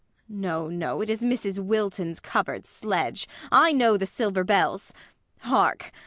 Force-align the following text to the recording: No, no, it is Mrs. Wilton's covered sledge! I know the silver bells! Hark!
No, 0.27 0.67
no, 0.67 1.01
it 1.01 1.11
is 1.11 1.21
Mrs. 1.21 1.59
Wilton's 1.59 2.19
covered 2.19 2.65
sledge! 2.65 3.27
I 3.51 3.71
know 3.71 3.97
the 3.97 4.07
silver 4.07 4.43
bells! 4.43 4.93
Hark! 5.41 5.91